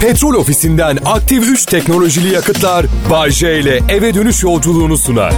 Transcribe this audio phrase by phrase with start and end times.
[0.00, 5.32] Petrol ofisinden aktif 3 teknolojili yakıtlar Bay J ile eve dönüş yolculuğunu sunar.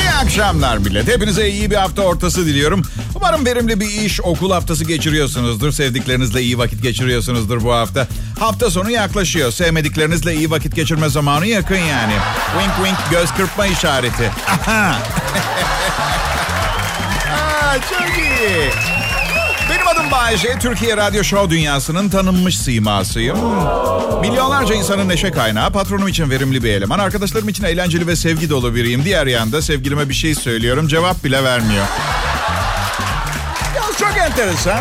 [0.00, 1.08] İyi akşamlar millet.
[1.08, 2.82] Hepinize iyi bir hafta ortası diliyorum.
[3.14, 5.72] Umarım verimli bir iş, okul haftası geçiriyorsunuzdur.
[5.72, 8.06] Sevdiklerinizle iyi vakit geçiriyorsunuzdur bu hafta.
[8.38, 9.52] Hafta sonu yaklaşıyor.
[9.52, 12.14] Sevmediklerinizle iyi vakit geçirme zamanı yakın yani.
[12.58, 14.30] Wink wink göz kırpma işareti.
[14.48, 14.90] Aha.
[17.32, 18.97] Aa, çok iyi.
[19.70, 20.58] Benim adım Bayece.
[20.58, 23.38] Türkiye Radyo Show dünyasının tanınmış simasıyım.
[24.20, 28.74] Milyonlarca insanın neşe kaynağı, patronum için verimli bir eleman, arkadaşlarım için eğlenceli ve sevgi dolu
[28.74, 29.04] biriyim.
[29.04, 31.84] Diğer yanda sevgilime bir şey söylüyorum, cevap bile vermiyor.
[33.76, 34.80] Ya çok enteresan.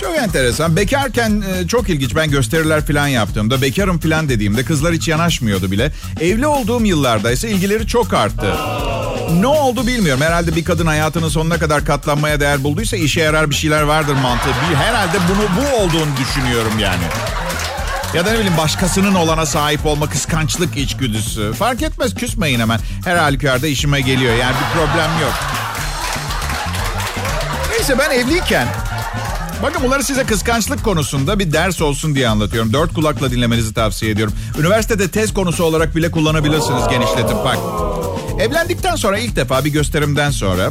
[0.00, 0.76] Çok enteresan.
[0.76, 2.16] Bekarken e, çok ilginç.
[2.16, 5.92] Ben gösteriler falan yaptığımda, bekarım falan dediğimde kızlar hiç yanaşmıyordu bile.
[6.20, 8.54] Evli olduğum yıllarda ise ilgileri çok arttı.
[9.30, 10.22] Ne oldu bilmiyorum.
[10.22, 14.48] Herhalde bir kadın hayatının sonuna kadar katlanmaya değer bulduysa işe yarar bir şeyler vardır mantığı.
[14.70, 17.04] Bir, herhalde bunu bu olduğunu düşünüyorum yani.
[18.14, 21.52] Ya da ne bileyim başkasının olana sahip olma kıskançlık içgüdüsü.
[21.52, 22.80] Fark etmez küsmeyin hemen.
[23.04, 24.34] Her halükarda işime geliyor.
[24.34, 25.34] Yani bir problem yok.
[27.70, 28.68] Neyse ben evliyken
[29.62, 32.72] Bakın bunları size kıskançlık konusunda bir ders olsun diye anlatıyorum.
[32.72, 34.34] Dört kulakla dinlemenizi tavsiye ediyorum.
[34.58, 37.58] Üniversitede tez konusu olarak bile kullanabilirsiniz genişletip bak.
[38.40, 40.70] Evlendikten sonra ilk defa bir gösterimden sonra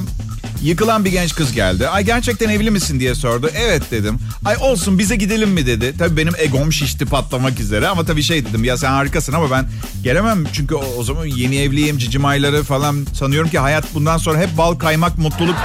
[0.61, 1.87] yıkılan bir genç kız geldi.
[1.87, 3.49] Ay gerçekten evli misin diye sordu.
[3.57, 4.19] Evet dedim.
[4.45, 5.97] Ay olsun bize gidelim mi dedi.
[5.99, 9.65] Tabii benim egom şişti patlamak üzere ama tabii şey dedim ya sen harikasın ama ben
[10.03, 10.43] gelemem.
[10.53, 14.57] Çünkü o, o zaman yeni evliyim cicim ayları falan sanıyorum ki hayat bundan sonra hep
[14.57, 15.55] bal kaymak mutluluk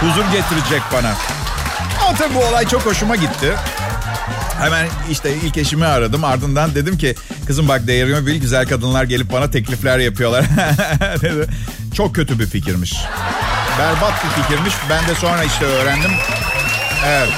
[0.00, 1.14] huzur getirecek bana.
[2.08, 3.54] Ama tabii bu olay çok hoşuma gitti.
[4.60, 6.24] Hemen işte ilk eşimi aradım.
[6.24, 7.14] Ardından dedim ki
[7.46, 10.44] kızım bak değerimi bil güzel kadınlar gelip bana teklifler yapıyorlar.
[11.22, 11.46] dedi.
[11.94, 12.94] Çok kötü bir fikirmiş.
[13.78, 14.74] Berbat bir fikirmiş.
[14.90, 16.10] Ben de sonra işte öğrendim.
[17.06, 17.28] Evet.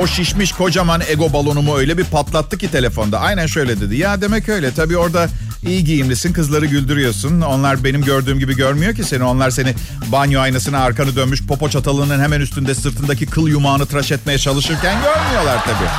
[0.00, 3.20] O şişmiş kocaman ego balonumu öyle bir patlattı ki telefonda.
[3.20, 3.96] Aynen şöyle dedi.
[3.96, 4.74] Ya demek öyle.
[4.74, 5.28] Tabii orada
[5.62, 7.40] iyi giyimlisin, kızları güldürüyorsun.
[7.40, 9.24] Onlar benim gördüğüm gibi görmüyor ki seni.
[9.24, 9.74] Onlar seni
[10.06, 15.64] banyo aynasına arkanı dönmüş popo çatalının hemen üstünde sırtındaki kıl yumağını tıraş etmeye çalışırken görmüyorlar
[15.64, 15.90] tabii.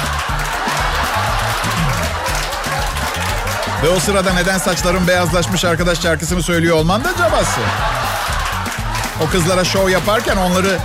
[3.84, 7.62] Ve o sırada neden saçların beyazlaşmış arkadaş şarkısını söylüyor olman da cabası.
[9.22, 10.78] O kızlara şov yaparken onları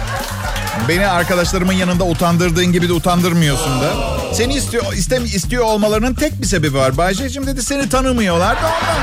[0.88, 4.11] beni arkadaşlarımın yanında utandırdığın gibi de utandırmıyorsun da.
[4.34, 6.96] Seni istiyor, istem, istiyor olmalarının tek bir sebebi var.
[6.96, 9.02] Bayce'cim dedi seni tanımıyorlar da ondan.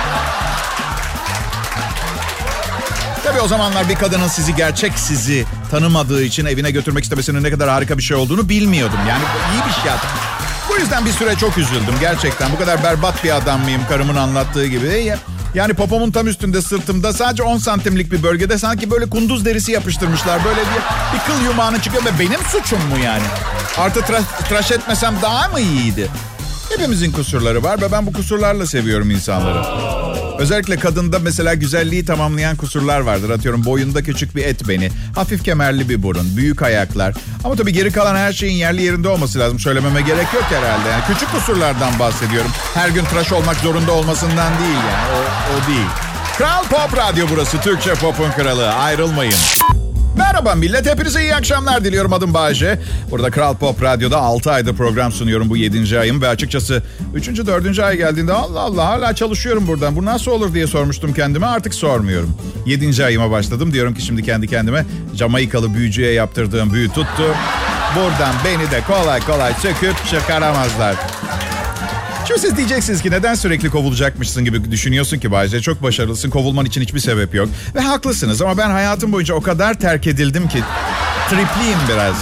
[3.24, 7.70] Tabii o zamanlar bir kadının sizi gerçek sizi tanımadığı için evine götürmek istemesinin ne kadar
[7.70, 9.00] harika bir şey olduğunu bilmiyordum.
[9.10, 9.24] Yani
[9.54, 10.10] iyi bir şey yaptım.
[10.70, 12.52] Bu yüzden bir süre çok üzüldüm gerçekten.
[12.52, 15.16] Bu kadar berbat bir adam mıyım karımın anlattığı gibi.
[15.54, 20.46] Yani popomun tam üstünde sırtımda sadece 10 santimlik bir bölgede sanki böyle kunduz derisi yapıştırmışlar.
[20.46, 20.82] Böyle bir,
[21.14, 23.24] bir kıl yumağını çıkıyor ve benim suçum mu yani?
[23.78, 26.08] Artı tıraş, tıraş etmesem daha mı iyiydi?
[26.70, 29.99] Hepimizin kusurları var ve ben bu kusurlarla seviyorum insanları.
[30.40, 33.30] Özellikle kadında mesela güzelliği tamamlayan kusurlar vardır.
[33.30, 37.16] Atıyorum boyunda küçük bir et beni, hafif kemerli bir burun, büyük ayaklar.
[37.44, 39.60] Ama tabii geri kalan her şeyin yerli yerinde olması lazım.
[39.60, 40.90] Söylememe gerek yok herhalde.
[40.90, 42.52] Yani küçük kusurlardan bahsediyorum.
[42.74, 45.08] Her gün tıraş olmak zorunda olmasından değil yani.
[45.16, 45.20] O,
[45.54, 45.88] o değil.
[46.38, 47.58] Kral Pop Radyo burası.
[47.62, 48.74] Türkçe Pop'un kralı.
[48.74, 49.79] Ayrılmayın.
[50.20, 50.86] Merhaba millet.
[50.92, 52.14] Hepinize iyi akşamlar diliyorum.
[52.14, 52.80] Adım Bayece.
[53.12, 56.00] Burada Kral Pop Radyo'da 6 ayda program sunuyorum bu 7.
[56.00, 56.22] ayım.
[56.22, 57.28] Ve açıkçası 3.
[57.28, 57.80] 4.
[57.80, 59.96] ay geldiğinde Allah Allah hala çalışıyorum buradan.
[59.96, 61.46] Bu nasıl olur diye sormuştum kendime.
[61.46, 62.38] Artık sormuyorum.
[62.66, 63.06] 7.
[63.06, 63.74] ayıma başladım.
[63.74, 64.86] Diyorum ki şimdi kendi kendime
[65.16, 67.36] Jamaikalı büyücüye yaptırdığım büyü tuttu.
[67.96, 70.96] Buradan beni de kolay kolay söküp çıkaramazlar.
[72.30, 75.62] Şimdi siz diyeceksiniz ki neden sürekli kovulacakmışsın gibi düşünüyorsun ki Bayce.
[75.62, 76.30] Çok başarılısın.
[76.30, 77.50] Kovulman için hiçbir sebep yok.
[77.76, 80.64] Ve haklısınız ama ben hayatım boyunca o kadar terk edildim ki
[81.30, 82.16] tripliyim biraz.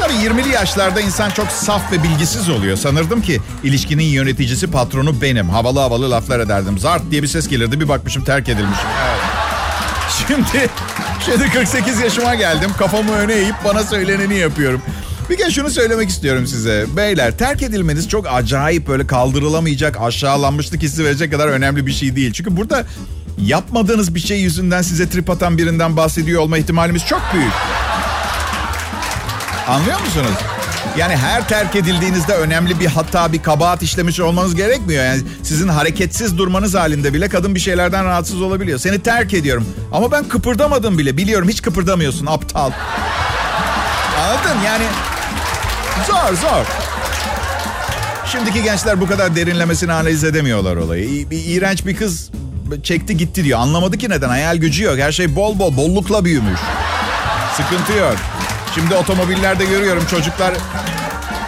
[0.00, 2.76] Tabii 20'li yaşlarda insan çok saf ve bilgisiz oluyor.
[2.76, 5.48] Sanırdım ki ilişkinin yöneticisi patronu benim.
[5.48, 6.78] Havalı havalı laflar ederdim.
[6.78, 7.80] Zart diye bir ses gelirdi.
[7.80, 8.88] Bir bakmışım terk edilmişim.
[9.08, 9.20] Evet.
[10.28, 10.70] Şimdi,
[11.24, 12.70] şimdi 48 yaşıma geldim.
[12.78, 14.82] Kafamı öne eğip bana söyleneni yapıyorum.
[15.30, 16.86] Bir kez şunu söylemek istiyorum size.
[16.96, 22.32] Beyler terk edilmeniz çok acayip böyle kaldırılamayacak aşağılanmışlık hissi verecek kadar önemli bir şey değil.
[22.32, 22.84] Çünkü burada
[23.38, 27.52] yapmadığınız bir şey yüzünden size trip atan birinden bahsediyor olma ihtimalimiz çok büyük.
[29.68, 30.38] Anlıyor musunuz?
[30.98, 35.04] Yani her terk edildiğinizde önemli bir hata, bir kabahat işlemiş olmanız gerekmiyor.
[35.04, 38.78] Yani sizin hareketsiz durmanız halinde bile kadın bir şeylerden rahatsız olabiliyor.
[38.78, 39.66] Seni terk ediyorum.
[39.92, 41.16] Ama ben kıpırdamadım bile.
[41.16, 42.70] Biliyorum hiç kıpırdamıyorsun aptal.
[44.20, 44.60] Anladın?
[44.66, 44.84] Yani
[46.06, 46.66] zor zor.
[48.26, 51.30] Şimdiki gençler bu kadar derinlemesine analiz edemiyorlar olayı.
[51.30, 52.30] Bir iğrenç bir kız
[52.82, 53.58] çekti gitti diyor.
[53.58, 54.28] Anlamadı ki neden.
[54.28, 54.98] Hayal gücü yok.
[54.98, 56.60] Her şey bol bol bollukla büyümüş.
[57.56, 58.16] Sıkıntı yok.
[58.74, 60.54] Şimdi otomobillerde görüyorum çocuklar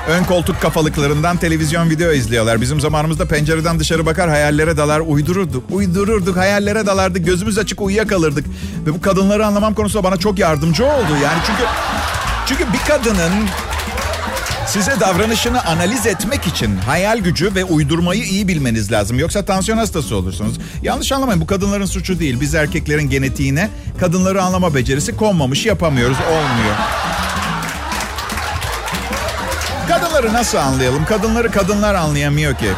[0.08, 2.60] ön koltuk kafalıklarından televizyon video izliyorlar.
[2.60, 5.64] Bizim zamanımızda pencereden dışarı bakar hayallere dalar uydururduk.
[5.70, 8.46] Uydururduk hayallere dalardık gözümüz açık uyuyakalırdık.
[8.86, 11.16] Ve bu kadınları anlamam konusunda bana çok yardımcı oldu.
[11.22, 11.62] Yani çünkü
[12.46, 13.32] çünkü bir kadının
[14.76, 19.18] Size davranışını analiz etmek için hayal gücü ve uydurmayı iyi bilmeniz lazım.
[19.18, 20.56] Yoksa tansiyon hastası olursunuz.
[20.82, 22.40] Yanlış anlamayın bu kadınların suçu değil.
[22.40, 23.70] Biz erkeklerin genetiğine
[24.00, 26.76] kadınları anlama becerisi konmamış yapamıyoruz olmuyor.
[29.88, 31.04] Kadınları nasıl anlayalım?
[31.04, 32.68] Kadınları kadınlar anlayamıyor ki.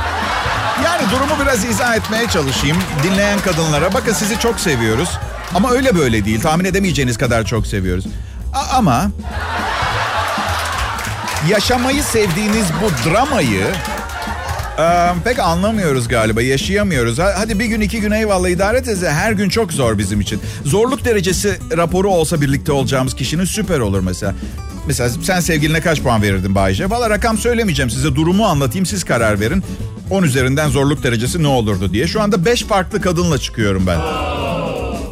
[0.84, 2.76] Yani durumu biraz izah etmeye çalışayım.
[3.02, 5.08] Dinleyen kadınlara bakın sizi çok seviyoruz.
[5.54, 6.40] Ama öyle böyle değil.
[6.40, 8.04] Tahmin edemeyeceğiniz kadar çok seviyoruz.
[8.54, 9.10] A- ama
[11.48, 13.64] yaşamayı sevdiğiniz bu dramayı
[14.78, 16.42] e, pek anlamıyoruz galiba.
[16.42, 17.18] Yaşayamıyoruz.
[17.18, 19.02] Hadi bir gün iki gün eyvallah idare edeceğiz.
[19.02, 20.40] Her gün çok zor bizim için.
[20.64, 24.34] Zorluk derecesi raporu olsa birlikte olacağımız kişinin süper olur mesela.
[24.86, 26.90] Mesela sen sevgiline kaç puan verirdin Bayce?
[26.90, 28.14] Valla rakam söylemeyeceğim size.
[28.14, 29.64] Durumu anlatayım siz karar verin.
[30.10, 32.06] 10 üzerinden zorluk derecesi ne olurdu diye.
[32.06, 34.00] Şu anda 5 farklı kadınla çıkıyorum ben.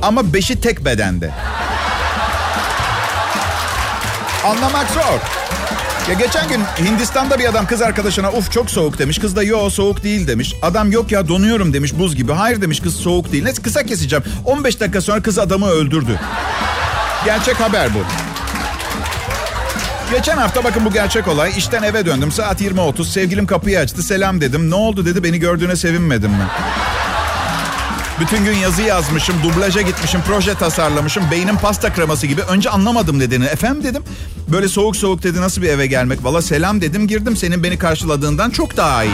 [0.02, 1.30] Ama 5'i tek bedende.
[4.44, 5.45] Anlamak zor.
[6.08, 9.18] Ya geçen gün Hindistan'da bir adam kız arkadaşına uf çok soğuk demiş.
[9.18, 10.54] Kız da yo soğuk değil demiş.
[10.62, 12.32] Adam yok ya donuyorum demiş buz gibi.
[12.32, 13.44] Hayır demiş kız soğuk değil.
[13.44, 14.24] Neyse kısa keseceğim.
[14.44, 16.20] 15 dakika sonra kız adamı öldürdü.
[17.24, 17.98] Gerçek haber bu.
[20.16, 21.52] Geçen hafta bakın bu gerçek olay.
[21.56, 23.04] İşten eve döndüm saat 20.30.
[23.04, 24.02] Sevgilim kapıyı açtı.
[24.02, 24.70] Selam dedim.
[24.70, 25.24] Ne oldu dedi.
[25.24, 26.46] Beni gördüğüne sevinmedin mi?
[28.20, 31.30] Bütün gün yazı yazmışım, dublaja gitmişim, proje tasarlamışım.
[31.30, 32.42] Beynim pasta kreması gibi.
[32.42, 33.44] Önce anlamadım nedeni.
[33.44, 34.02] Efendim dedim.
[34.48, 36.24] Böyle soğuk soğuk dedi nasıl bir eve gelmek?
[36.24, 37.36] Valla selam dedim girdim.
[37.36, 39.12] Senin beni karşıladığından çok daha iyi.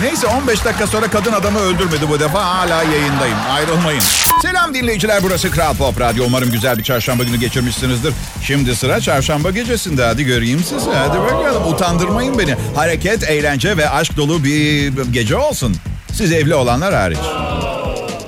[0.00, 2.44] Neyse 15 dakika sonra kadın adamı öldürmedi bu defa.
[2.44, 3.36] Hala yayındayım.
[3.50, 4.02] Ayrılmayın.
[4.42, 6.24] Selam dinleyiciler burası Kral Pop Radyo.
[6.26, 8.14] Umarım güzel bir çarşamba günü geçirmişsinizdir.
[8.42, 10.04] Şimdi sıra çarşamba gecesinde.
[10.04, 10.90] Hadi göreyim sizi.
[10.90, 11.66] Hadi bakalım.
[11.72, 12.56] Utandırmayın beni.
[12.74, 15.76] Hareket, eğlence ve aşk dolu bir gece olsun.
[16.14, 17.18] Siz evli olanlar hariç.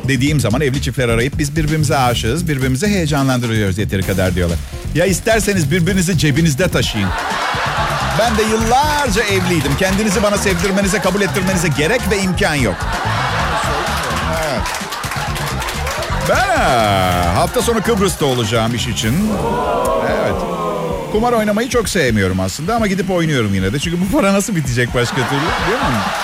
[0.09, 4.59] Dediğim zaman evli çiftler arayıp biz birbirimize aşığız, birbirimizi heyecanlandırıyoruz yeteri kadar diyorlar.
[4.95, 7.09] Ya isterseniz birbirinizi cebinizde taşıyın.
[8.19, 9.77] Ben de yıllarca evliydim.
[9.79, 12.77] Kendinizi bana sevdirmenize, kabul ettirmenize gerek ve imkan yok.
[16.29, 19.31] Ben hafta sonu Kıbrıs'ta olacağım iş için.
[20.11, 20.35] Evet.
[21.13, 23.79] Kumar oynamayı çok sevmiyorum aslında ama gidip oynuyorum yine de.
[23.79, 26.24] Çünkü bu para nasıl bitecek başka türlü değil mi?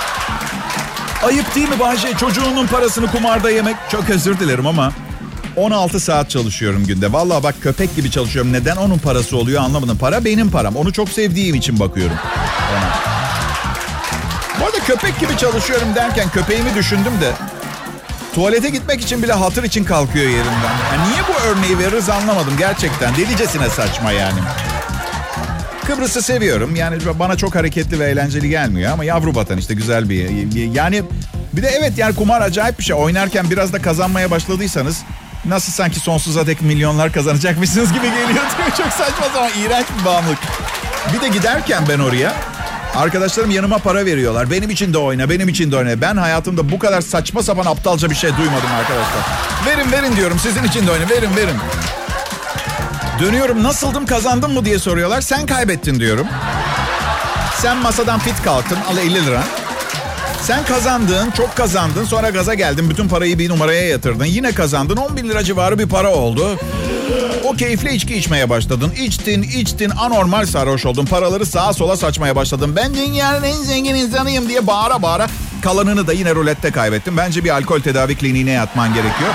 [1.22, 2.14] Ayıp değil mi Bahçe?
[2.17, 3.76] Çocuğunun parasını kumarda yemek.
[3.90, 4.93] Çok özür dilerim ama
[5.56, 7.12] 16 saat çalışıyorum günde.
[7.12, 8.52] Vallahi bak köpek gibi çalışıyorum.
[8.52, 9.99] Neden onun parası oluyor anlamadım.
[9.99, 10.76] Para benim param.
[10.76, 12.17] Onu çok sevdiğim için bakıyorum
[12.72, 12.90] ona.
[14.61, 17.32] Bu arada köpek gibi çalışıyorum derken köpeğimi düşündüm de
[18.34, 20.75] tuvalete gitmek için bile hatır için kalkıyor yerinden.
[20.93, 23.16] Yani niye bu örneği veririz anlamadım gerçekten.
[23.16, 24.38] Delicesine saçma yani.
[25.87, 26.77] Kıbrıs'ı seviyorum.
[26.77, 30.29] Yani bana çok hareketli ve eğlenceli gelmiyor ama yavru vatan işte güzel bir
[30.75, 31.03] yani
[31.53, 32.97] bir de evet yani kumar acayip bir şey.
[32.97, 35.03] Oynarken biraz da kazanmaya başladıysanız
[35.44, 38.29] nasıl sanki sonsuza dek milyonlar kazanacakmışsınız gibi geliyor.
[38.77, 40.38] Çok saçma zaman iğrenç bir bağımlılık.
[41.15, 42.35] Bir de giderken ben oraya
[42.97, 44.50] arkadaşlarım yanıma para veriyorlar.
[44.50, 46.00] Benim için de oyna, benim için de oyna.
[46.00, 49.23] Ben hayatımda bu kadar saçma sapan aptalca bir şey duymadım arkadaşlar.
[49.67, 51.56] Verin verin diyorum sizin için de oyna, verin verin.
[53.20, 55.20] Dönüyorum nasıldım kazandım mı diye soruyorlar.
[55.20, 56.26] Sen kaybettin diyorum.
[57.59, 59.42] Sen masadan fit kalktın al 50 lira.
[60.42, 62.04] Sen kazandın, çok kazandın.
[62.04, 62.90] Sonra gaza geldin.
[62.90, 64.25] Bütün parayı bir numaraya yatırdın.
[64.25, 64.97] Yine kazandın.
[64.97, 66.59] 10 bin lira civarı bir para oldu.
[67.45, 68.90] O keyifle içki içmeye başladın.
[68.90, 71.06] İçtin, içtin, anormal sarhoş oldun.
[71.06, 72.76] Paraları sağa sola saçmaya başladın.
[72.76, 75.26] Ben dünyanın en zengin insanıyım diye bağıra bağıra
[75.62, 77.16] kalanını da yine rulette kaybettin.
[77.16, 79.30] Bence bir alkol tedavi kliniğine yatman gerekiyor.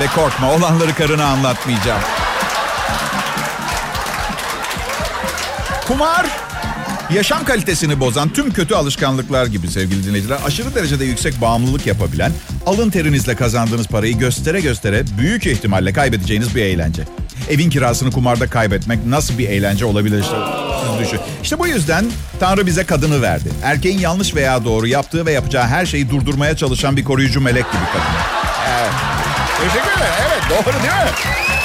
[0.00, 2.00] Ve korkma olanları karına anlatmayacağım.
[5.90, 6.26] Kumar
[7.14, 10.38] yaşam kalitesini bozan tüm kötü alışkanlıklar gibi sevgili dinleyiciler.
[10.46, 12.32] Aşırı derecede yüksek bağımlılık yapabilen,
[12.66, 17.02] alın terinizle kazandığınız parayı göstere göstere büyük ihtimalle kaybedeceğiniz bir eğlence.
[17.50, 20.36] Evin kirasını kumarda kaybetmek nasıl bir eğlence olabilir işte
[20.80, 21.20] siz düşün.
[21.42, 22.06] İşte bu yüzden
[22.40, 23.48] Tanrı bize kadını verdi.
[23.62, 27.82] Erkeğin yanlış veya doğru yaptığı ve yapacağı her şeyi durdurmaya çalışan bir koruyucu melek gibi
[27.92, 28.04] kadın.
[28.70, 28.90] Evet.
[29.60, 30.14] Teşekkür ederim.
[30.26, 31.59] Evet doğru değil mi?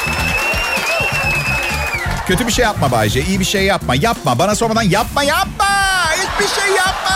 [2.28, 3.22] Kötü bir şey yapma Bayce.
[3.22, 3.96] İyi bir şey yapma.
[3.96, 4.40] Yapma.
[4.40, 5.68] Bana sormadan yapma yapma.
[6.12, 7.16] Hiçbir şey yapma.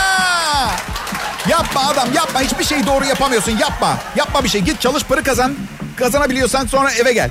[1.48, 2.40] Yapma adam yapma.
[2.40, 3.58] Hiçbir şeyi doğru yapamıyorsun.
[3.58, 3.98] Yapma.
[4.16, 4.60] Yapma bir şey.
[4.60, 5.54] Git çalış para kazan.
[5.96, 7.30] Kazanabiliyorsan sonra eve gel.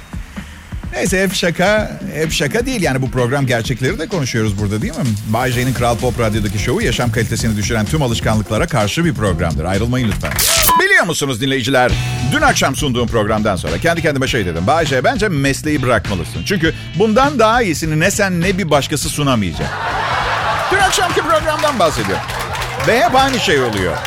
[0.94, 2.82] Neyse hep şaka, hep şaka değil.
[2.82, 5.04] Yani bu program gerçekleri de konuşuyoruz burada değil mi?
[5.28, 9.66] Bay J'nin Kral Pop Radyo'daki şovu yaşam kalitesini düşüren tüm alışkanlıklara karşı bir programdır.
[9.66, 10.59] Ayrılmayın lütfen.
[11.00, 11.92] Biliyor musunuz dinleyiciler?
[12.32, 14.68] Dün akşam sunduğum programdan sonra kendi kendime şey dedim.
[14.68, 16.44] Bayce bence mesleği bırakmalısın.
[16.46, 19.70] Çünkü bundan daha iyisini ne sen ne bir başkası sunamayacak.
[20.72, 22.24] Dün akşamki programdan bahsediyorum.
[22.88, 23.98] Ve hep aynı şey oluyor.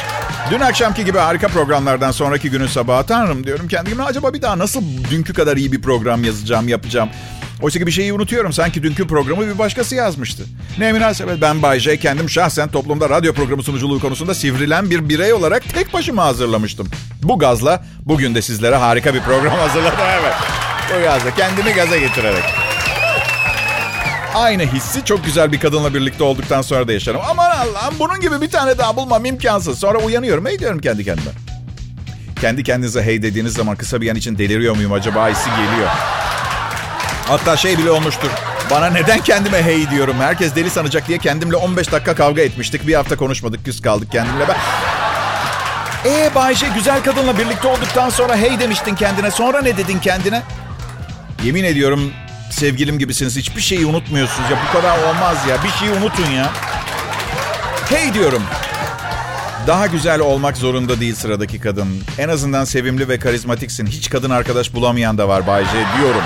[0.51, 4.83] Dün akşamki gibi harika programlardan sonraki günün sabahı tanrım diyorum kendime acaba bir daha nasıl
[5.11, 7.09] dünkü kadar iyi bir program yazacağım, yapacağım.
[7.63, 8.53] Oysa ki bir şeyi unutuyorum.
[8.53, 10.45] Sanki dünkü programı bir başkası yazmıştı.
[10.79, 15.33] Ne münasebet ben Bay J kendim şahsen toplumda radyo programı sunuculuğu konusunda sivrilen bir birey
[15.33, 16.89] olarak tek başıma hazırlamıştım.
[17.23, 20.35] Bu gazla bugün de sizlere harika bir program hazırladım evet.
[20.97, 22.45] Bu gazla kendimi gaza getirerek.
[24.35, 27.21] Aynı hissi çok güzel bir kadınla birlikte olduktan sonra da yaşarım.
[27.31, 29.79] Aman Allah'ım bunun gibi bir tane daha bulmam imkansız.
[29.79, 30.47] Sonra uyanıyorum.
[30.47, 31.31] Hey diyorum kendi kendime.
[32.41, 35.89] Kendi kendinize hey dediğiniz zaman kısa bir an için deliriyor muyum acaba hissi geliyor.
[37.33, 38.31] Hatta şey bile olmuştur.
[38.71, 40.17] Bana neden kendime hey diyorum?
[40.21, 42.87] Herkes deli sanacak diye kendimle 15 dakika kavga etmiştik.
[42.87, 44.49] Bir hafta konuşmadık, küs kaldık kendimle.
[44.49, 44.57] Ben...
[46.11, 49.31] Ee Bayşe güzel kadınla birlikte olduktan sonra hey demiştin kendine.
[49.31, 50.43] Sonra ne dedin kendine?
[51.45, 52.13] Yemin ediyorum
[52.51, 53.37] sevgilim gibisiniz.
[53.37, 54.57] Hiçbir şeyi unutmuyorsunuz ya.
[54.69, 55.65] Bu kadar olmaz ya.
[55.65, 56.51] Bir şeyi unutun ya.
[57.89, 58.43] Hey diyorum.
[59.67, 61.89] Daha güzel olmak zorunda değil sıradaki kadın.
[62.19, 63.87] En azından sevimli ve karizmatiksin.
[63.87, 66.23] Hiç kadın arkadaş bulamayan da var Bayce diyorum.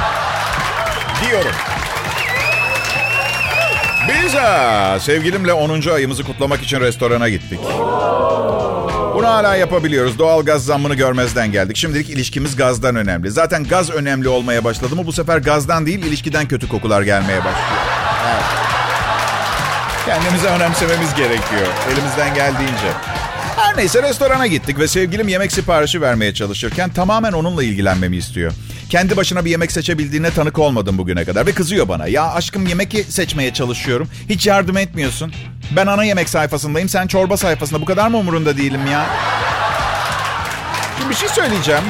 [1.25, 1.52] Diyorum.
[4.08, 5.88] Biz ha, sevgilimle 10.
[5.94, 7.61] ayımızı kutlamak için restorana gittik.
[9.14, 10.18] Bunu hala yapabiliyoruz.
[10.18, 11.76] Doğal gaz zammını görmezden geldik.
[11.76, 13.30] Şimdilik ilişkimiz gazdan önemli.
[13.30, 17.82] Zaten gaz önemli olmaya başladı mı bu sefer gazdan değil ilişkiden kötü kokular gelmeye başlıyor.
[18.32, 18.44] Evet.
[20.06, 21.66] Kendimize önemsememiz gerekiyor.
[21.92, 23.15] Elimizden geldiğince.
[23.66, 28.52] Her neyse restorana gittik ve sevgilim yemek siparişi vermeye çalışırken tamamen onunla ilgilenmemi istiyor.
[28.90, 32.06] Kendi başına bir yemek seçebildiğine tanık olmadım bugüne kadar ve kızıyor bana.
[32.06, 34.08] Ya aşkım yemek seçmeye çalışıyorum.
[34.28, 35.32] Hiç yardım etmiyorsun.
[35.76, 37.80] Ben ana yemek sayfasındayım, sen çorba sayfasında.
[37.80, 39.06] Bu kadar mı umurunda değilim ya?
[40.99, 41.85] Şimdi bir şey söyleyeceğim.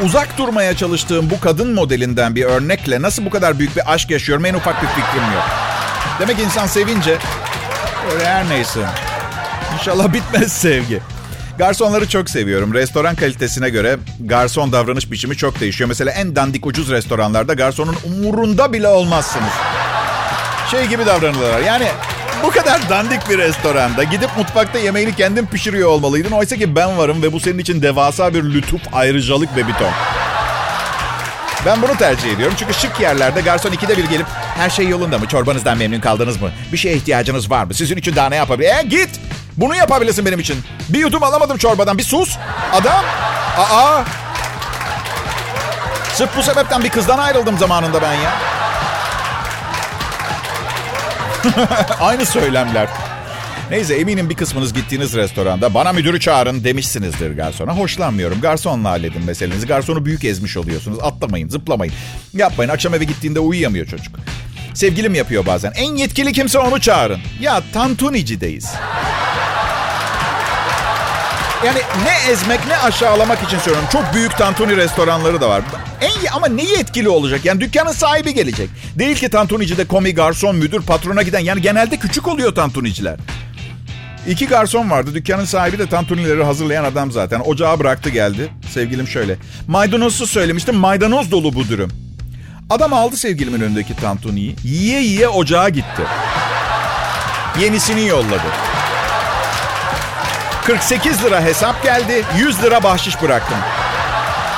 [0.00, 4.44] Uzak durmaya çalıştığım bu kadın modelinden bir örnekle nasıl bu kadar büyük bir aşk yaşıyorum
[4.44, 5.44] en ufak bir fikrim yok.
[6.20, 7.18] Demek insan sevince
[8.12, 8.80] öyle her neyse.
[9.78, 11.00] İnşallah bitmez sevgi.
[11.58, 12.74] Garsonları çok seviyorum.
[12.74, 15.88] Restoran kalitesine göre garson davranış biçimi çok değişiyor.
[15.88, 19.52] Mesela en dandik ucuz restoranlarda garsonun umurunda bile olmazsınız.
[20.70, 21.60] Şey gibi davranırlar.
[21.60, 21.86] Yani
[22.42, 26.30] bu kadar dandik bir restoranda gidip mutfakta yemeğini kendin pişiriyor olmalıydın.
[26.30, 29.90] Oysa ki ben varım ve bu senin için devasa bir lütuf, ayrıcalık ve biton.
[31.66, 34.26] Ben bunu tercih ediyorum çünkü şık yerlerde garson ikide bir gelip
[34.56, 35.26] her şey yolunda mı?
[35.28, 36.50] Çorbanızdan memnun kaldınız mı?
[36.72, 37.74] Bir şeye ihtiyacınız var mı?
[37.74, 38.68] Sizin için daha ne yapabilir?
[38.68, 39.10] E git!
[39.56, 40.56] Bunu yapabilirsin benim için.
[40.88, 41.98] Bir yudum alamadım çorbadan.
[41.98, 42.36] Bir sus.
[42.72, 43.04] Adam.
[43.58, 44.04] Aa.
[46.14, 48.32] Sırf bu sebepten bir kızdan ayrıldım zamanında ben ya.
[52.00, 52.88] Aynı söylemler.
[53.70, 57.76] Neyse eminim bir kısmınız gittiğiniz restoranda bana müdürü çağırın demişsinizdir garsona.
[57.76, 58.40] Hoşlanmıyorum.
[58.40, 59.66] Garsonla halledin meselenizi.
[59.66, 60.98] Garsonu büyük ezmiş oluyorsunuz.
[61.02, 61.94] Atlamayın, zıplamayın.
[62.34, 62.70] Yapmayın.
[62.70, 64.14] Akşam eve gittiğinde uyuyamıyor çocuk.
[64.74, 65.72] Sevgilim yapıyor bazen.
[65.76, 67.20] En yetkili kimse onu çağırın.
[67.40, 68.72] Ya Tantunici'deyiz.
[71.64, 73.88] Yani ne ezmek ne aşağılamak için söylüyorum.
[73.92, 75.62] Çok büyük tantuni restoranları da var.
[76.00, 77.44] En ama ne yetkili olacak?
[77.44, 78.70] Yani dükkanın sahibi gelecek.
[78.98, 81.38] Değil ki tantunici'de komi, garson, müdür, patrona giden.
[81.40, 83.16] Yani genelde küçük oluyor tantuniciler.
[84.28, 85.14] İki garson vardı.
[85.14, 87.40] Dükkanın sahibi de tantunileri hazırlayan adam zaten.
[87.40, 88.48] Ocağı bıraktı geldi.
[88.70, 89.36] Sevgilim şöyle.
[89.68, 90.76] Maydanozsuz söylemiştim.
[90.76, 91.90] Maydanoz dolu bu dürüm.
[92.70, 94.56] Adam aldı sevgilimin önündeki tantuniyi.
[94.64, 96.02] Yiye yiye ocağa gitti.
[97.60, 98.73] Yenisini yolladı.
[100.66, 102.24] 48 lira hesap geldi.
[102.38, 103.58] 100 lira bahşiş bıraktım.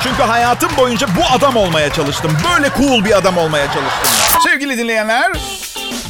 [0.03, 2.37] Çünkü hayatım boyunca bu adam olmaya çalıştım.
[2.53, 4.09] Böyle cool bir adam olmaya çalıştım.
[4.43, 5.31] Sevgili dinleyenler.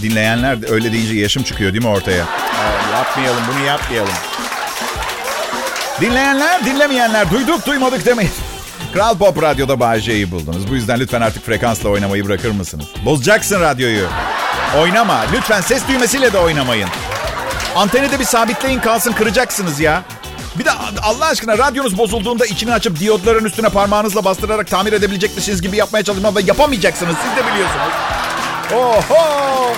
[0.02, 2.24] Dinleyenler de öyle deyince yaşım çıkıyor değil mi ortaya?
[2.24, 4.14] Ee, yapmayalım bunu yapmayalım.
[6.02, 8.32] Dinleyenler dinlemeyenler duyduk duymadık demeyin.
[8.94, 10.70] Kral Pop Radyo'da Bağcay'ı buldunuz.
[10.70, 12.86] Bu yüzden lütfen artık frekansla oynamayı bırakır mısınız?
[13.06, 14.08] Bozacaksın radyoyu.
[14.80, 15.26] Oynama.
[15.34, 16.90] Lütfen ses düğmesiyle de oynamayın.
[17.78, 20.04] Anteni de bir sabitleyin kalsın kıracaksınız ya.
[20.60, 25.78] Bir de Allah aşkına radyonuz bozulduğunda içini açıp diyotların üstüne parmağınızla bastırarak tamir edebilecekmişsiniz gibi
[25.78, 27.16] yapmaya çalışma ve yapamayacaksınız.
[27.16, 27.94] Siz de biliyorsunuz.
[28.74, 29.74] Oho!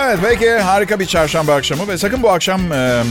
[0.00, 3.02] Evet peki harika bir çarşamba akşamı ve sakın bu akşam e,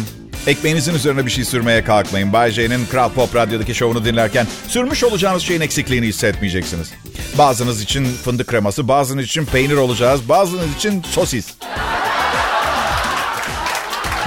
[0.47, 2.33] ekmeğinizin üzerine bir şey sürmeye kalkmayın.
[2.33, 6.91] Bay J'nin Kral Pop Radyo'daki şovunu dinlerken sürmüş olacağınız şeyin eksikliğini hissetmeyeceksiniz.
[7.37, 11.45] Bazınız için fındık kreması, bazınız için peynir olacağız, bazınız için sosis.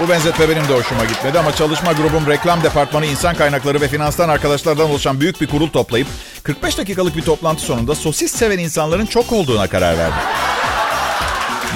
[0.00, 4.28] Bu benzetme benim de hoşuma gitmedi ama çalışma grubum reklam departmanı, insan kaynakları ve finanstan
[4.28, 6.08] arkadaşlardan oluşan büyük bir kurul toplayıp
[6.42, 10.14] 45 dakikalık bir toplantı sonunda sosis seven insanların çok olduğuna karar verdi.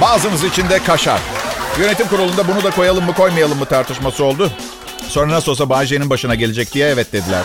[0.00, 1.20] Bazımız için de kaşar.
[1.80, 4.50] Yönetim kurulunda bunu da koyalım mı koymayalım mı tartışması oldu.
[5.08, 7.42] Sonra nasıl olsa Bayce'nin başına gelecek diye evet dediler.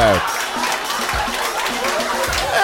[0.00, 0.20] Evet.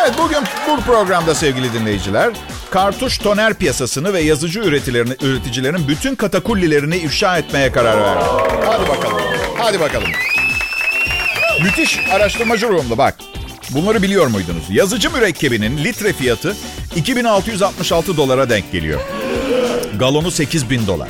[0.01, 2.33] Evet bugün bu programda sevgili dinleyiciler
[2.73, 8.25] kartuş toner piyasasını ve yazıcı üreticilerini, üreticilerin bütün katakullilerini ifşa etmeye karar verdi.
[8.67, 9.21] Hadi bakalım.
[9.59, 10.09] Hadi bakalım.
[11.63, 13.17] Müthiş araştırmacı ruhumda bak.
[13.71, 14.65] Bunları biliyor muydunuz?
[14.71, 16.57] Yazıcı mürekkebinin litre fiyatı
[16.97, 19.01] 2666 dolara denk geliyor.
[19.99, 21.09] Galonu 8000 dolar.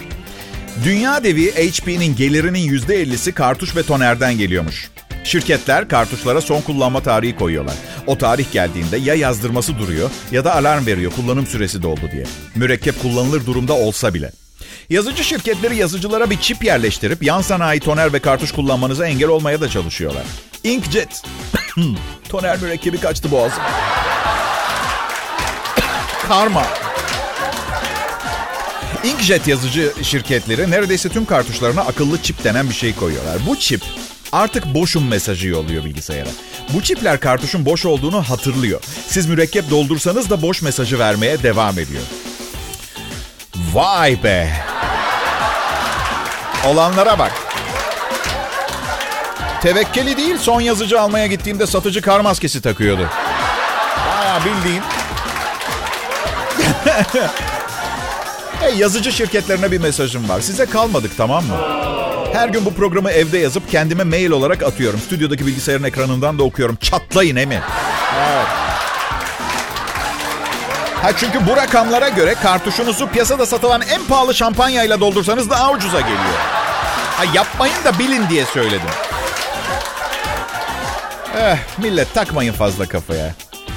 [0.85, 4.90] Dünya devi HP'nin gelirinin %50'si kartuş ve tonerden geliyormuş.
[5.25, 7.75] Şirketler kartuşlara son kullanma tarihi koyuyorlar.
[8.06, 12.25] O tarih geldiğinde ya yazdırması duruyor ya da alarm veriyor kullanım süresi doldu diye.
[12.54, 14.32] Mürekkep kullanılır durumda olsa bile.
[14.90, 19.68] Yazıcı şirketleri yazıcılara bir çip yerleştirip yan sanayi toner ve kartuş kullanmanıza engel olmaya da
[19.68, 20.25] çalışıyorlar.
[20.64, 21.23] Inkjet.
[22.28, 23.62] toner mürekkebi kaçtı boğazım.
[26.28, 26.66] Karma.
[29.04, 33.38] Inkjet yazıcı şirketleri neredeyse tüm kartuşlarına akıllı çip denen bir şey koyuyorlar.
[33.47, 33.82] Bu çip
[34.33, 36.29] artık boşum mesajı yolluyor bilgisayara.
[36.75, 38.81] Bu çipler kartuşun boş olduğunu hatırlıyor.
[39.07, 42.03] Siz mürekkep doldursanız da boş mesajı vermeye devam ediyor.
[43.73, 44.53] Vay be.
[46.67, 47.33] Olanlara bak.
[49.62, 53.09] Tevekkeli değil son yazıcı almaya gittiğimde satıcı kar maskesi takıyordu.
[54.09, 54.83] Baya bildiğin.
[58.61, 60.41] hey, yazıcı şirketlerine bir mesajım var.
[60.41, 61.92] Size kalmadık tamam mı?
[62.33, 65.01] Her gün bu programı evde yazıp kendime mail olarak atıyorum.
[65.01, 66.77] Stüdyodaki bilgisayarın ekranından da okuyorum.
[66.77, 67.57] Çatlayın emin.
[67.57, 68.47] Evet.
[71.03, 76.39] Ha çünkü bu rakamlara göre kartuşunuzu piyasada satılan en pahalı şampanyayla doldursanız daha ucuza geliyor.
[77.17, 78.91] Ha yapmayın da bilin diye söyledim.
[81.39, 83.35] Eh, millet takmayın fazla kafaya.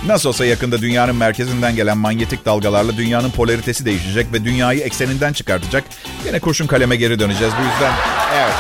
[0.08, 5.84] Nasıl olsa yakında dünyanın merkezinden gelen manyetik dalgalarla dünyanın polaritesi değişecek ve dünyayı ekseninden çıkartacak.
[6.26, 7.54] Yine kurşun kaleme geri döneceğiz.
[7.60, 7.94] Bu yüzden
[8.36, 8.54] evet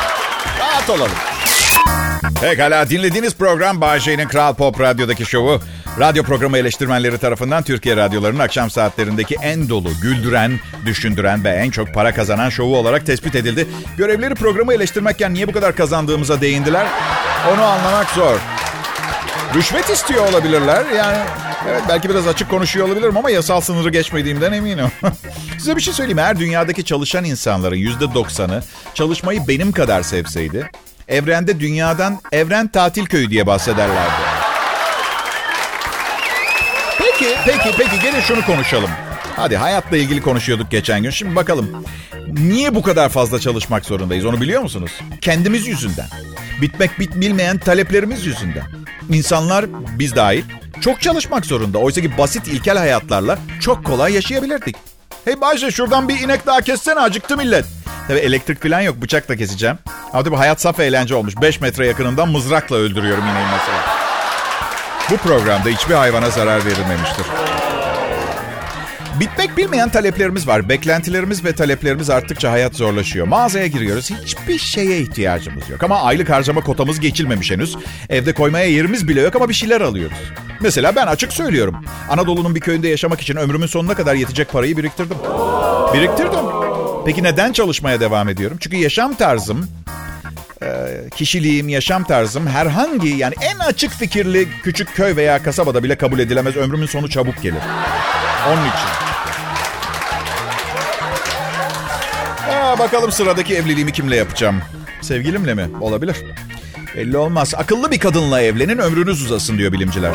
[0.59, 1.11] rahat olalım.
[2.41, 5.61] Pekala dinlediğiniz program Bağcay'ın Kral Pop Radyo'daki şovu.
[5.99, 11.93] Radyo programı eleştirmenleri tarafından Türkiye radyolarının akşam saatlerindeki en dolu, güldüren, düşündüren ve en çok
[11.93, 13.67] para kazanan şovu olarak tespit edildi.
[13.97, 16.87] Görevleri programı eleştirmekken niye bu kadar kazandığımıza değindiler?
[17.53, 18.37] Onu anlamak zor.
[19.55, 20.85] Rüşvet istiyor olabilirler.
[20.97, 21.17] Yani
[21.69, 24.87] evet belki biraz açık konuşuyor olabilirim ama yasal sınırı geçmediğimden eminim.
[25.57, 26.19] Size bir şey söyleyeyim.
[26.19, 30.69] Eğer dünyadaki çalışan insanların yüzde doksanı çalışmayı benim kadar sevseydi...
[31.07, 34.11] Evrende dünyadan evren tatil köyü diye bahsederlerdi.
[36.97, 38.89] Peki, peki, peki gelin şunu konuşalım.
[39.35, 41.09] Hadi hayatla ilgili konuşuyorduk geçen gün.
[41.09, 41.85] Şimdi bakalım.
[42.27, 44.91] Niye bu kadar fazla çalışmak zorundayız onu biliyor musunuz?
[45.21, 46.07] Kendimiz yüzünden.
[46.61, 48.63] Bitmek bit bilmeyen taleplerimiz yüzünden.
[49.09, 49.65] İnsanlar
[49.99, 50.43] biz dahil
[50.81, 51.77] çok çalışmak zorunda.
[51.77, 54.75] Oysa ki basit ilkel hayatlarla çok kolay yaşayabilirdik.
[55.25, 57.65] Hey Bayce şuradan bir inek daha kessene acıktı millet.
[58.07, 59.77] Tabii elektrik falan yok bıçakla keseceğim.
[60.13, 61.33] Ama bu hayat saf eğlence olmuş.
[61.41, 63.83] 5 metre yakınından mızrakla öldürüyorum ineği mesela.
[65.11, 67.25] Bu programda hiçbir hayvana zarar verilmemiştir.
[69.19, 70.69] Bitmek bilmeyen taleplerimiz var.
[70.69, 73.27] Beklentilerimiz ve taleplerimiz arttıkça hayat zorlaşıyor.
[73.27, 74.11] Mağazaya giriyoruz.
[74.11, 75.83] Hiçbir şeye ihtiyacımız yok.
[75.83, 77.75] Ama aylık harcama kotamız geçilmemiş henüz.
[78.09, 80.17] Evde koymaya yerimiz bile yok ama bir şeyler alıyoruz.
[80.59, 81.85] Mesela ben açık söylüyorum.
[82.09, 85.17] Anadolu'nun bir köyünde yaşamak için ömrümün sonuna kadar yetecek parayı biriktirdim.
[85.93, 86.45] Biriktirdim.
[87.05, 88.57] Peki neden çalışmaya devam ediyorum?
[88.59, 89.67] Çünkü yaşam tarzım,
[91.15, 96.55] kişiliğim, yaşam tarzım herhangi yani en açık fikirli küçük köy veya kasabada bile kabul edilemez.
[96.55, 97.61] Ömrümün sonu çabuk gelir.
[98.47, 99.04] Onun için.
[102.79, 104.61] Bakalım sıradaki evliliğimi kimle yapacağım?
[105.01, 105.67] Sevgilimle mi?
[105.81, 106.15] Olabilir.
[106.95, 107.53] Belli olmaz.
[107.57, 110.11] Akıllı bir kadınla evlenin ömrünüz uzasın diyor bilimciler.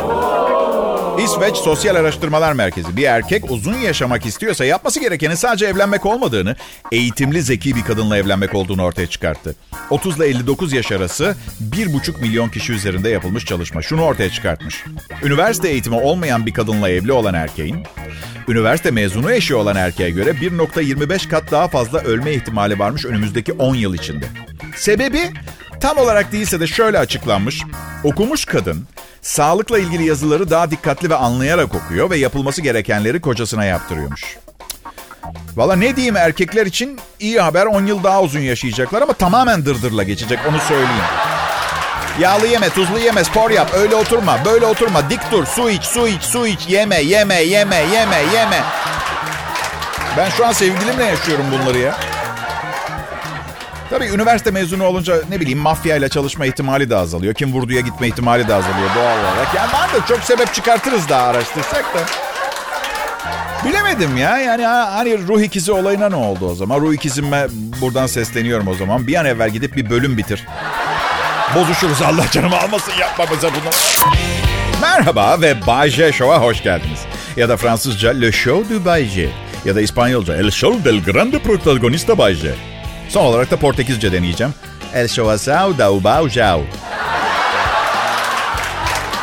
[1.24, 6.56] İsveç Sosyal Araştırmalar Merkezi bir erkek uzun yaşamak istiyorsa yapması gerekenin sadece evlenmek olmadığını,
[6.92, 9.54] eğitimli zeki bir kadınla evlenmek olduğunu ortaya çıkarttı.
[9.90, 11.36] 30 ile 59 yaş arası
[11.72, 14.84] 1,5 milyon kişi üzerinde yapılmış çalışma şunu ortaya çıkartmış.
[15.22, 17.76] Üniversite eğitimi olmayan bir kadınla evli olan erkeğin,
[18.48, 23.74] üniversite mezunu eşi olan erkeğe göre 1,25 kat daha fazla ölme ihtimali varmış önümüzdeki 10
[23.74, 24.26] yıl içinde.
[24.76, 25.30] Sebebi
[25.80, 27.62] tam olarak değilse de şöyle açıklanmış.
[28.04, 28.86] Okumuş kadın
[29.22, 34.36] sağlıkla ilgili yazıları daha dikkatli ve anlayarak okuyor ve yapılması gerekenleri kocasına yaptırıyormuş.
[35.56, 40.02] Valla ne diyeyim erkekler için iyi haber 10 yıl daha uzun yaşayacaklar ama tamamen dırdırla
[40.02, 41.04] geçecek onu söyleyeyim.
[42.20, 46.08] Yağlı yeme, tuzlu yeme, spor yap, öyle oturma, böyle oturma, dik dur, su iç, su
[46.08, 48.62] iç, su iç, yeme, yeme, yeme, yeme, yeme.
[50.16, 52.09] Ben şu an sevgilimle yaşıyorum bunları ya.
[53.90, 57.34] Tabii üniversite mezunu olunca ne bileyim mafyayla çalışma ihtimali de azalıyor.
[57.34, 59.54] Kim vurduya gitme ihtimali de azalıyor doğal olarak.
[59.56, 61.98] Yani var da çok sebep çıkartırız daha araştırsak da.
[63.64, 64.38] Bilemedim ya.
[64.38, 66.80] Yani hani ruh ikizi olayına ne oldu o zaman?
[66.80, 67.46] Ruh ikizime
[67.80, 69.06] buradan sesleniyorum o zaman.
[69.06, 70.46] Bir an evvel gidip bir bölüm bitir.
[71.54, 73.70] Bozuşuruz Allah canımı almasın yapma bize bunu.
[74.80, 77.00] Merhaba ve Bay J Show'a hoş geldiniz.
[77.36, 79.28] Ya da Fransızca Le Show du Bay J.
[79.64, 82.69] Ya da İspanyolca El Show del Grande Protagonista Bay J.
[83.10, 84.54] Son olarak da Portekizce deneyeceğim.
[84.94, 86.60] El Show Asau da Ubau Jau.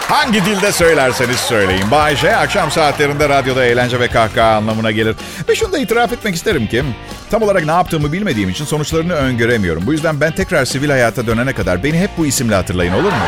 [0.10, 1.92] Hangi dilde söylerseniz söyleyin.
[1.92, 5.16] Bay J akşam saatlerinde radyoda eğlence ve kahkaha anlamına gelir.
[5.50, 6.84] Ve şunu da itiraf etmek isterim ki
[7.32, 9.86] tam olarak ne yaptığımı bilmediğim için sonuçlarını öngöremiyorum.
[9.86, 13.28] Bu yüzden ben tekrar sivil hayata dönene kadar beni hep bu isimle hatırlayın olur mu?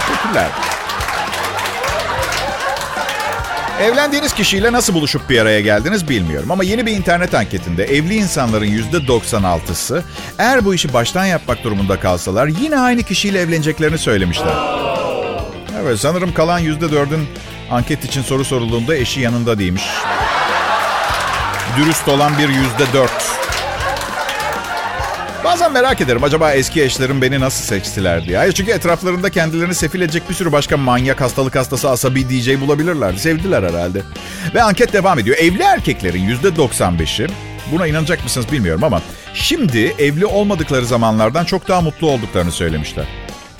[0.00, 0.73] Teşekkürler.
[3.80, 6.50] Evlendiğiniz kişiyle nasıl buluşup bir araya geldiniz bilmiyorum.
[6.50, 10.04] Ama yeni bir internet anketinde evli insanların %96'sı
[10.38, 14.54] eğer bu işi baştan yapmak durumunda kalsalar yine aynı kişiyle evleneceklerini söylemişler.
[15.82, 17.28] Evet sanırım kalan %4'ün
[17.70, 19.84] anket için soru sorulduğunda eşi yanında değilmiş.
[21.76, 23.08] Dürüst olan bir %4.
[25.44, 28.36] Bazen merak ederim acaba eski eşlerim beni nasıl seçtiler diye.
[28.36, 33.20] Hayır çünkü etraflarında kendilerini sefil edecek bir sürü başka manyak, hastalık hastası, asabi DJ bulabilirlerdi.
[33.20, 34.02] Sevdiler herhalde.
[34.54, 35.36] Ve anket devam ediyor.
[35.36, 37.26] Evli erkeklerin %95'i,
[37.72, 39.02] buna inanacak mısınız bilmiyorum ama
[39.34, 43.04] şimdi evli olmadıkları zamanlardan çok daha mutlu olduklarını söylemişler.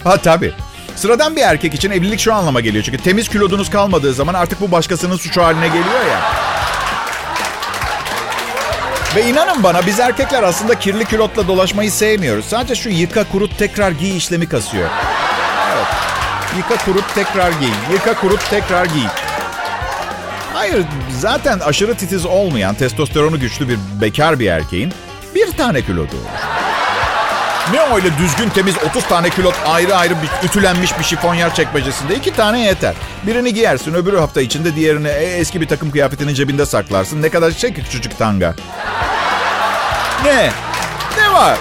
[0.04, 0.52] Ha tabii.
[0.96, 2.84] Sıradan bir erkek için evlilik şu anlama geliyor.
[2.84, 6.43] Çünkü temiz kilodunuz kalmadığı zaman artık bu başkasının suçu haline geliyor ya.
[9.16, 12.44] Ve inanın bana biz erkekler aslında kirli külotla dolaşmayı sevmiyoruz.
[12.44, 14.88] Sadece şu yıka kurut tekrar giy işlemi kasıyor.
[15.74, 15.86] Evet.
[16.56, 17.70] Yıka kurut tekrar giy.
[17.92, 19.06] Yıka kurut tekrar giy.
[20.52, 20.84] Hayır
[21.18, 24.92] zaten aşırı titiz olmayan testosteronu güçlü bir bekar bir erkeğin
[25.34, 26.53] bir tane kilodu olur.
[27.72, 32.32] Ne öyle düzgün temiz 30 tane külot ayrı ayrı bir ütülenmiş bir şifonyer çekmecesinde iki
[32.32, 32.94] tane yeter.
[33.26, 37.22] Birini giyersin öbürü hafta içinde diğerini e, eski bir takım kıyafetinin cebinde saklarsın.
[37.22, 38.54] Ne kadar şey ki küçücük tanga.
[40.24, 40.50] Ne?
[41.18, 41.58] Ne var?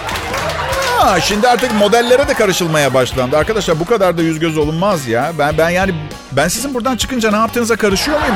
[0.98, 3.38] Ha, şimdi artık modellere de karışılmaya başlandı.
[3.38, 5.32] Arkadaşlar bu kadar da yüz göz olunmaz ya.
[5.40, 5.96] Ben ben yani
[6.32, 8.36] ben sizin buradan çıkınca ne yaptığınıza karışıyor muyum?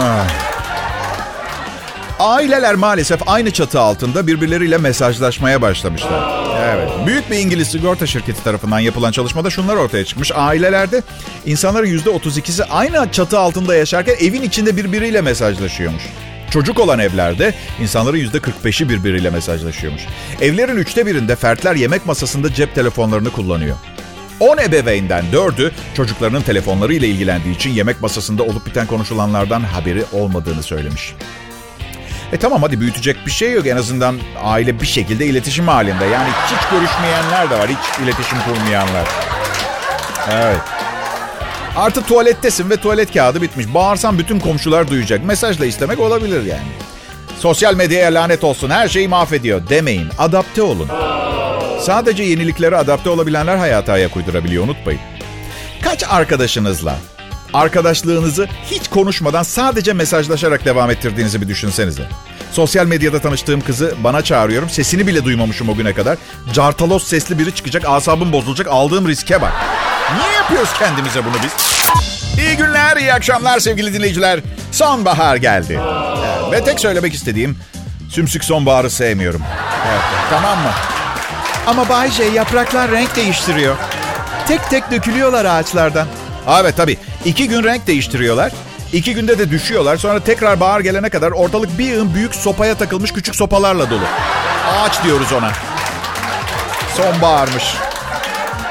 [0.00, 0.39] Ah.
[2.20, 6.44] Aileler maalesef aynı çatı altında birbirleriyle mesajlaşmaya başlamışlar.
[6.74, 6.88] Evet.
[7.06, 10.32] Büyük bir İngiliz sigorta şirketi tarafından yapılan çalışmada şunlar ortaya çıkmış.
[10.34, 11.02] Ailelerde
[11.46, 16.02] insanların %32'si aynı çatı altında yaşarken evin içinde birbiriyle mesajlaşıyormuş.
[16.50, 20.02] Çocuk olan evlerde insanların %45'i birbiriyle mesajlaşıyormuş.
[20.40, 23.76] Evlerin üçte birinde fertler yemek masasında cep telefonlarını kullanıyor.
[24.40, 31.14] 10 ebeveynden 4'ü çocuklarının telefonlarıyla ilgilendiği için yemek masasında olup biten konuşulanlardan haberi olmadığını söylemiş.
[32.32, 33.66] E tamam hadi büyütecek bir şey yok.
[33.66, 36.04] En azından aile bir şekilde iletişim halinde.
[36.04, 37.68] Yani hiç görüşmeyenler de var.
[37.68, 39.08] Hiç iletişim kurmayanlar.
[40.30, 40.60] Evet.
[41.76, 43.74] Artı tuvalettesin ve tuvalet kağıdı bitmiş.
[43.74, 45.24] Bağırsan bütün komşular duyacak.
[45.24, 46.68] Mesajla istemek olabilir yani.
[47.38, 50.08] Sosyal medyaya lanet olsun her şeyi mahvediyor demeyin.
[50.18, 50.88] Adapte olun.
[51.80, 55.00] Sadece yeniliklere adapte olabilenler hayata ayak uydurabiliyor unutmayın.
[55.82, 56.96] Kaç arkadaşınızla
[57.54, 62.02] arkadaşlığınızı hiç konuşmadan sadece mesajlaşarak devam ettirdiğinizi bir düşünsenize.
[62.52, 64.70] Sosyal medyada tanıştığım kızı bana çağırıyorum.
[64.70, 66.18] Sesini bile duymamışım o güne kadar.
[66.52, 68.66] Cartalos sesli biri çıkacak, asabım bozulacak.
[68.70, 69.52] Aldığım riske bak.
[70.18, 71.52] Niye yapıyoruz kendimize bunu biz?
[72.44, 74.40] İyi günler, iyi akşamlar sevgili dinleyiciler.
[74.72, 75.80] Sonbahar geldi.
[76.52, 77.58] Ve tek söylemek istediğim
[78.08, 79.42] sümsük sonbaharı sevmiyorum.
[79.90, 80.70] Evet, tamam mı?
[81.66, 83.76] Ama Bay J yapraklar renk değiştiriyor.
[84.48, 86.06] Tek tek dökülüyorlar ağaçlardan.
[86.60, 86.98] Evet tabii.
[87.24, 88.52] İki gün renk değiştiriyorlar.
[88.92, 89.96] İki günde de düşüyorlar.
[89.96, 94.04] Sonra tekrar bahar gelene kadar ortalık bir yığın büyük sopaya takılmış küçük sopalarla dolu.
[94.68, 95.52] Ağaç diyoruz ona.
[96.96, 97.64] Sonbaharmış.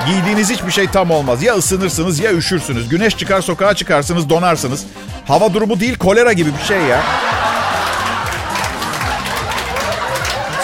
[0.07, 1.43] Giydiğiniz hiçbir şey tam olmaz.
[1.43, 2.89] Ya ısınırsınız ya üşürsünüz.
[2.89, 4.85] Güneş çıkar sokağa çıkarsınız donarsınız.
[5.27, 7.03] Hava durumu değil kolera gibi bir şey ya.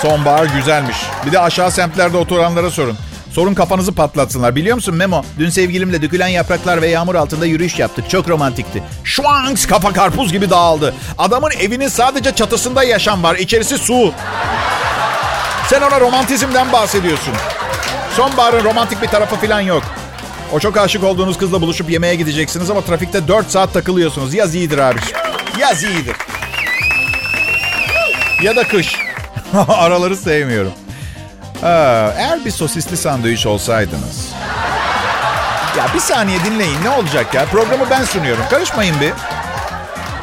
[0.02, 0.98] Sonbahar güzelmiş.
[1.26, 2.98] Bir de aşağı semtlerde oturanlara sorun.
[3.36, 4.56] Sorun kafanızı patlatsınlar.
[4.56, 5.24] Biliyor musun Memo?
[5.40, 8.10] Dün sevgilimle dökülen yapraklar ve yağmur altında yürüyüş yaptık.
[8.10, 8.84] Çok romantikti.
[9.04, 10.94] Şuanks kafa karpuz gibi dağıldı.
[11.18, 13.36] Adamın evinin sadece çatısında yaşam var.
[13.36, 14.14] İçerisi su.
[15.70, 17.34] Sen ona romantizmden bahsediyorsun.
[18.16, 19.84] Sonbaharın romantik bir tarafı falan yok.
[20.54, 24.34] O çok aşık olduğunuz kızla buluşup yemeğe gideceksiniz ama trafikte 4 saat takılıyorsunuz.
[24.34, 25.00] Yaz iyidir abi.
[25.60, 26.16] Yaz iyidir.
[28.44, 28.96] Ya da kış.
[29.68, 30.72] Araları sevmiyorum.
[31.66, 34.30] Aa, eğer bir sosisli sandviç olsaydınız.
[35.78, 37.46] Ya bir saniye dinleyin ne olacak ya?
[37.46, 38.44] Programı ben sunuyorum.
[38.50, 39.14] Karışmayın bir.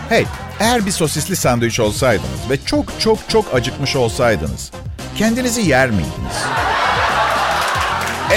[0.09, 0.27] Hey,
[0.61, 4.71] eğer bir sosisli sandviç olsaydınız ve çok çok çok acıkmış olsaydınız
[5.19, 6.37] kendinizi yer miydiniz?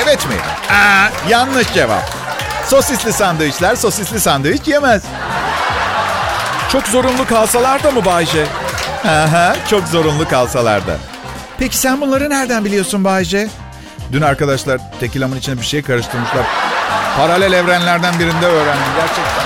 [0.04, 0.36] Evet mi?
[0.72, 2.10] Aa, yanlış cevap.
[2.68, 5.04] Sosisli sandviçler sosisli sandviç yemez.
[6.72, 8.46] Çok zorunlu kalsalar da mı Bayce?
[9.06, 10.98] Aha, çok zorunlu kalsalar da.
[11.60, 13.50] Peki sen bunları nereden biliyorsun Bayce?
[14.12, 16.46] Dün arkadaşlar tekilamın içine bir şey karıştırmışlar.
[17.18, 19.46] Paralel evrenlerden birinde öğrendim gerçekten.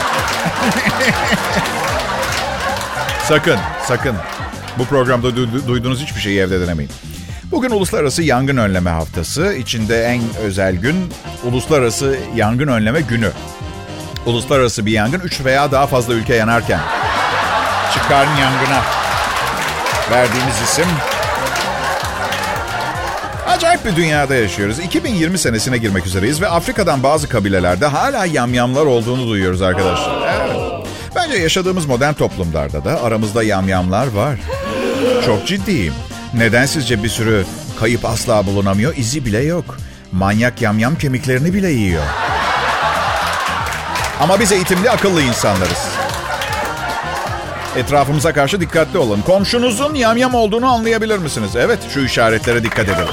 [3.27, 4.15] sakın, sakın.
[4.77, 6.91] Bu programda du- duyduğunuz hiçbir şeyi evde denemeyin.
[7.51, 9.53] Bugün Uluslararası Yangın Önleme Haftası.
[9.53, 13.31] İçinde en özel gün Uluslararası Yangın Önleme Günü.
[14.25, 16.79] Uluslararası bir yangın 3 veya daha fazla ülke yanarken
[17.93, 18.81] çıkarın yangına
[20.11, 20.85] verdiğimiz isim.
[23.59, 24.79] Acayip bir dünyada yaşıyoruz.
[24.79, 30.35] 2020 senesine girmek üzereyiz ve Afrika'dan bazı kabilelerde hala yamyamlar olduğunu duyuyoruz arkadaşlar.
[30.35, 30.87] Evet.
[31.15, 34.39] Bence yaşadığımız modern toplumlarda da aramızda yamyamlar var.
[35.25, 35.93] Çok ciddiyim.
[36.33, 37.45] Neden sizce bir sürü
[37.79, 39.77] kayıp asla bulunamıyor, izi bile yok.
[40.11, 42.03] Manyak yamyam kemiklerini bile yiyor.
[44.19, 45.87] Ama biz eğitimli, akıllı insanlarız.
[47.75, 49.21] Etrafımıza karşı dikkatli olun.
[49.21, 51.51] Komşunuzun yamyam olduğunu anlayabilir misiniz?
[51.55, 53.07] Evet, şu işaretlere dikkat edelim.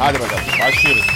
[0.00, 1.06] Hadi bakalım, başlıyoruz.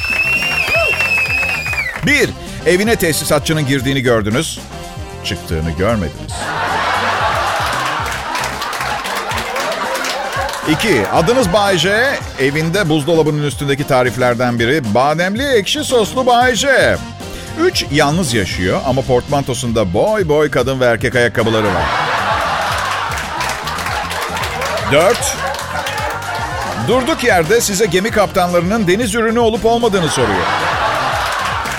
[2.06, 2.30] Bir,
[2.66, 4.60] evine tesisatçının girdiğini gördünüz.
[5.24, 6.32] Çıktığını görmediniz.
[10.68, 12.18] İki, adınız Bay J.
[12.40, 16.96] Evinde buzdolabının üstündeki tariflerden biri bademli ekşi soslu Bay J.
[17.60, 21.84] Üç, yalnız yaşıyor ama portmantosunda boy boy kadın ve erkek ayakkabıları var.
[24.92, 25.36] Dört,
[26.88, 30.46] durduk yerde size gemi kaptanlarının deniz ürünü olup olmadığını soruyor.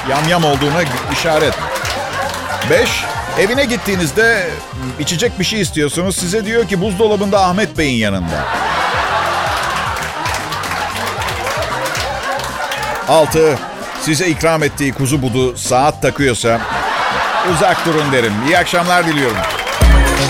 [0.10, 1.54] Yamyam olduğuna işaret.
[2.70, 3.06] Beş,
[3.40, 4.48] evine gittiğinizde
[5.00, 6.16] içecek bir şey istiyorsunuz.
[6.16, 8.46] Size diyor ki buzdolabında Ahmet Bey'in yanında.
[13.08, 13.58] Altı,
[14.02, 16.62] size ikram ettiği kuzu budu saat takıyorsa
[17.54, 18.34] uzak durun derim.
[18.48, 19.38] İyi akşamlar diliyorum.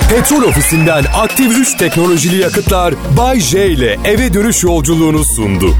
[0.09, 5.75] Petrol ofisinden aktif 3 teknolojili yakıtlar Bay J ile eve dönüş yolculuğunu sundu.